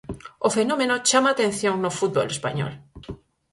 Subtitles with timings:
[0.47, 2.73] O fenómeno chama a atención no fútbol español.